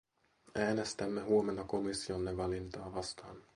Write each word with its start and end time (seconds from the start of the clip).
Äänestämme 0.55 1.21
huomenna 1.21 1.63
komissionne 1.63 2.37
valintaa 2.37 2.93
vastaan. 2.95 3.43